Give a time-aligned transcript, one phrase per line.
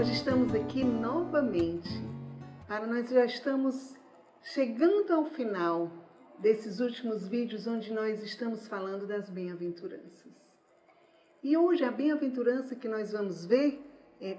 [0.00, 1.90] Hoje estamos aqui novamente
[2.66, 3.94] para nós já estamos
[4.42, 5.92] chegando ao final
[6.38, 10.32] desses últimos vídeos onde nós estamos falando das bem-aventuranças.
[11.42, 13.78] E hoje a bem-aventurança que nós vamos ver
[14.22, 14.38] é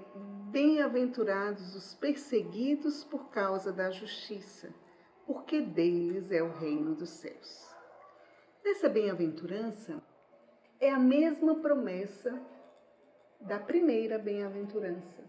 [0.50, 4.74] bem-aventurados os perseguidos por causa da justiça,
[5.24, 7.72] porque deles é o reino dos céus.
[8.64, 10.02] Nessa bem-aventurança
[10.80, 12.36] é a mesma promessa
[13.40, 15.22] da primeira bem-aventurança,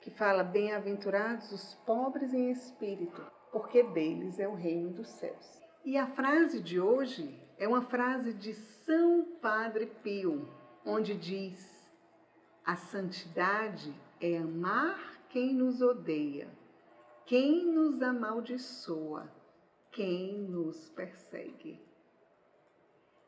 [0.00, 3.22] que fala: Bem-aventurados os pobres em espírito,
[3.52, 5.60] porque deles é o reino dos céus.
[5.84, 10.48] E a frase de hoje é uma frase de São Padre Pio,
[10.84, 11.90] onde diz:
[12.64, 16.48] A santidade é amar quem nos odeia,
[17.24, 19.30] quem nos amaldiçoa,
[19.90, 21.80] quem nos persegue.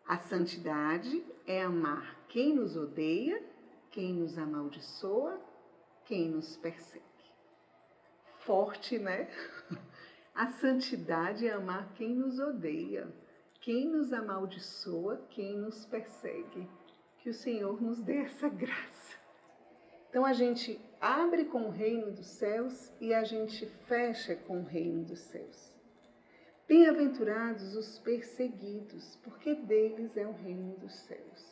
[0.07, 3.42] A santidade é amar quem nos odeia,
[3.91, 5.41] quem nos amaldiçoa,
[6.05, 7.03] quem nos persegue.
[8.39, 9.28] Forte, né?
[10.34, 13.06] A santidade é amar quem nos odeia,
[13.61, 16.69] quem nos amaldiçoa, quem nos persegue.
[17.19, 19.17] Que o Senhor nos dê essa graça.
[20.08, 24.64] Então a gente abre com o reino dos céus e a gente fecha com o
[24.64, 25.73] reino dos céus.
[26.67, 31.52] Bem-aventurados os perseguidos, porque deles é o reino dos céus.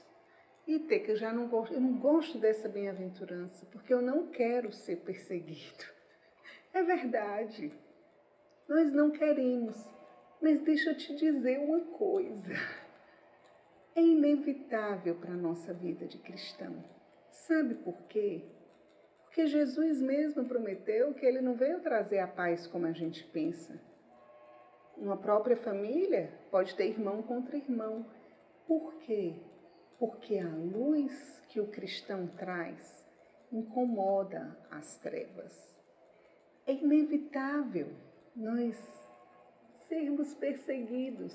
[0.73, 4.73] E que eu já não gosto, eu não gosto dessa bem-aventurança, porque eu não quero
[4.73, 5.85] ser perseguido.
[6.73, 7.73] É verdade.
[8.69, 9.77] Nós não queremos.
[10.41, 12.55] Mas deixa eu te dizer uma coisa.
[13.93, 16.85] É inevitável para a nossa vida de cristão.
[17.29, 18.45] Sabe por quê?
[19.25, 23.81] Porque Jesus mesmo prometeu que ele não veio trazer a paz como a gente pensa
[25.01, 28.05] uma própria família pode ter irmão contra irmão.
[28.67, 29.35] Por quê?
[30.01, 33.07] Porque a luz que o cristão traz
[33.53, 35.79] incomoda as trevas.
[36.67, 37.93] É inevitável
[38.35, 38.77] nós
[39.89, 41.35] sermos perseguidos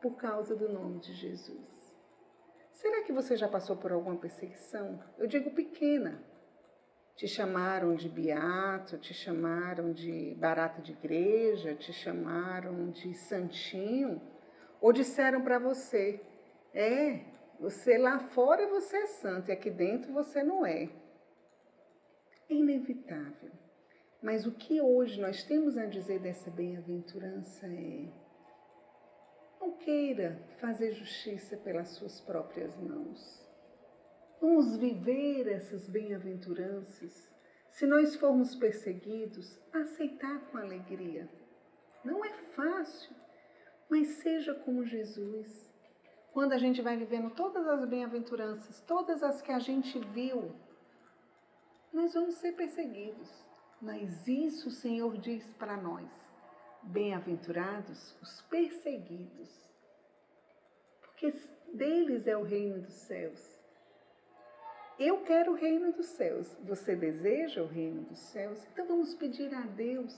[0.00, 1.98] por causa do nome de Jesus.
[2.72, 5.02] Será que você já passou por alguma perseguição?
[5.18, 6.22] Eu digo pequena,
[7.16, 14.22] te chamaram de beato, te chamaram de barata de igreja, te chamaram de santinho,
[14.80, 16.20] ou disseram para você:
[16.72, 20.88] é, você lá fora você é santo e aqui dentro você não é.
[22.48, 23.50] É inevitável.
[24.22, 28.08] Mas o que hoje nós temos a dizer dessa bem-aventurança é:
[29.60, 33.46] não queira fazer justiça pelas suas próprias mãos.
[34.40, 37.28] Vamos viver essas bem-aventuranças.
[37.70, 41.28] Se nós formos perseguidos, aceitar com alegria.
[42.04, 43.14] Não é fácil,
[43.90, 45.67] mas seja como Jesus.
[46.32, 50.54] Quando a gente vai vivendo todas as bem-aventuranças, todas as que a gente viu,
[51.92, 53.28] nós vamos ser perseguidos.
[53.80, 56.08] Mas isso o Senhor diz para nós:
[56.82, 59.48] bem-aventurados os perseguidos,
[61.00, 61.32] porque
[61.72, 63.58] deles é o reino dos céus.
[64.98, 66.56] Eu quero o reino dos céus.
[66.64, 68.66] Você deseja o reino dos céus?
[68.72, 70.12] Então vamos pedir a Deus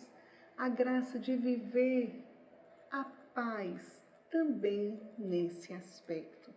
[0.56, 2.24] a graça de viver
[2.90, 3.04] a
[3.34, 3.99] paz
[4.30, 6.52] também nesse aspecto.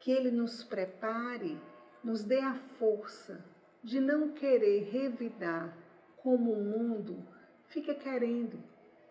[0.00, 1.58] Que Ele nos prepare,
[2.02, 3.44] nos dê a força
[3.82, 5.76] de não querer revidar
[6.16, 7.26] como o mundo
[7.68, 8.62] fica querendo,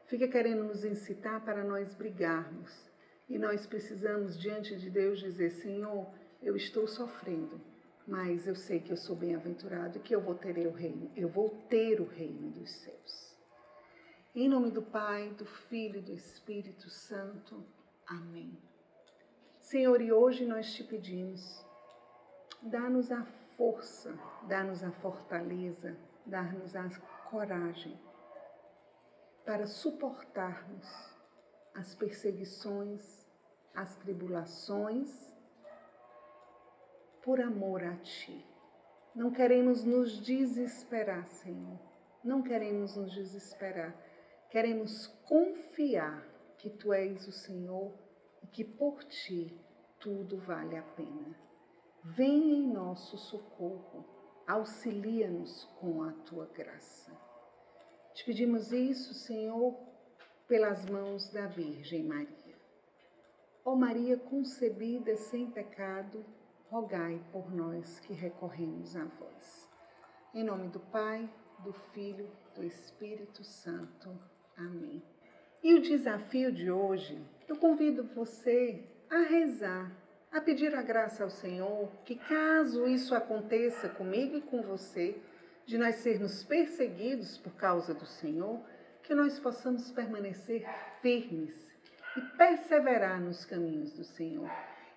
[0.05, 2.89] fica querendo nos incitar para nós brigarmos.
[3.29, 6.07] E nós precisamos, diante de Deus, dizer: Senhor,
[6.41, 7.59] eu estou sofrendo
[8.07, 11.27] mas eu sei que eu sou bem-aventurado e que eu vou ter o reino, eu
[11.27, 13.35] vou ter o reino dos céus.
[14.33, 17.65] Em nome do Pai, do Filho e do Espírito Santo.
[18.07, 18.57] Amém.
[19.59, 21.65] Senhor, e hoje nós te pedimos,
[22.61, 23.25] dá-nos a
[23.57, 26.89] força, dá-nos a fortaleza, dá-nos a
[27.29, 27.99] coragem
[29.45, 30.87] para suportarmos
[31.73, 33.27] as perseguições,
[33.75, 35.33] as tribulações
[37.21, 38.45] por amor a Ti.
[39.13, 41.77] Não queremos nos desesperar, Senhor.
[42.23, 43.93] Não queremos nos desesperar.
[44.49, 47.93] Queremos confiar que Tu és o Senhor
[48.43, 49.55] e que por Ti
[49.99, 51.35] tudo vale a pena.
[52.03, 54.05] Vem em nosso socorro,
[54.47, 57.11] auxilia-nos com a Tua graça.
[58.13, 59.77] Te pedimos isso, Senhor,
[60.47, 62.55] pelas mãos da Virgem Maria.
[63.63, 66.25] Ó Maria concebida sem pecado,
[66.69, 69.69] rogai por nós que recorremos a vós.
[70.33, 74.17] Em nome do Pai, do Filho, do Espírito Santo.
[74.55, 75.16] Amém.
[75.63, 79.91] E o desafio de hoje, eu convido você a rezar,
[80.31, 85.17] a pedir a graça ao Senhor que, caso isso aconteça comigo e com você,
[85.65, 88.61] de nós sermos perseguidos por causa do Senhor,
[89.03, 90.65] que nós possamos permanecer
[91.01, 91.71] firmes
[92.15, 94.49] e perseverar nos caminhos do Senhor.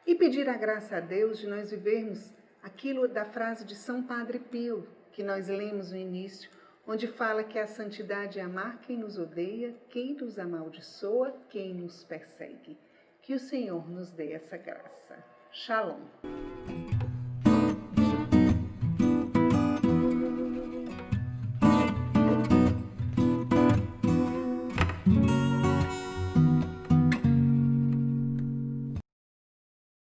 [0.06, 4.38] E pedir a graça a Deus de nós vivermos aquilo da frase de São Padre
[4.38, 6.50] Pio, que nós lemos no início,
[6.90, 12.02] onde fala que a santidade é amar quem nos odeia, quem nos amaldiçoa, quem nos
[12.02, 12.76] persegue.
[13.22, 15.24] Que o Senhor nos dê essa graça.
[15.52, 16.00] Shalom.